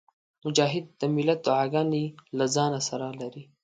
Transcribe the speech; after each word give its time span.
مجاهد 0.45 0.85
د 1.01 1.01
ملت 1.15 1.39
دعاګانې 1.47 2.05
له 2.37 2.45
ځانه 2.55 2.79
سره 2.89 3.07
لري. 3.21 3.43